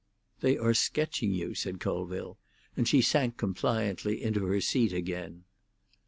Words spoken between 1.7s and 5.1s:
Colville, and she sank compliantly into her seat